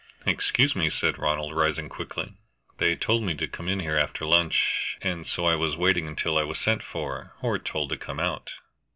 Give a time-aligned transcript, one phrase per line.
[0.25, 2.31] "Excuse me," said Ronald, rising quickly.
[2.79, 6.39] "They told me to come in here after lunch, and so I was waiting until
[6.39, 8.49] I was sent for, or told to come out."